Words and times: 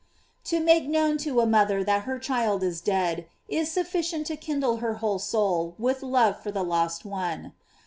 To 0.45 0.59
make 0.59 0.87
known 0.87 1.19
to 1.19 1.41
a 1.41 1.45
mother 1.45 1.83
that 1.83 2.05
her 2.05 2.17
child 2.17 2.63
is 2.63 2.81
dead, 2.81 3.27
is 3.47 3.69
sufficient 3.69 4.25
to 4.25 4.35
kindle 4.35 4.77
her 4.77 4.95
whole 4.95 5.19
soul 5.19 5.75
with 5.77 6.01
love 6.01 6.41
for 6.41 6.49
the 6.51 6.63
lost 6.63 7.05
one. 7.05 7.53